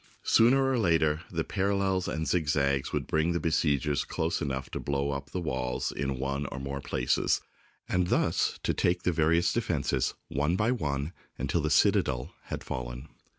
[0.23, 5.11] Sooner or later, the parallels and zigzags would bring the besiegers close enough to blow
[5.11, 7.39] up the walls in one or more places,
[7.87, 13.09] and thus to take the various defences one by one until the citadel had fallen.